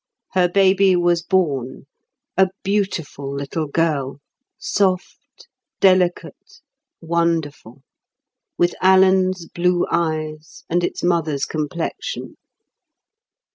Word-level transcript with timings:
Her 0.33 0.49
baby 0.49 0.95
was 0.95 1.21
born, 1.21 1.85
a 2.35 2.47
beautiful 2.63 3.31
little 3.31 3.67
girl, 3.67 4.17
soft, 4.57 5.47
delicate, 5.79 6.61
wonderful, 7.01 7.83
with 8.57 8.73
Alan's 8.81 9.45
blue 9.45 9.85
eyes, 9.91 10.63
and 10.71 10.83
its 10.83 11.03
mother's 11.03 11.45
complexion. 11.45 12.37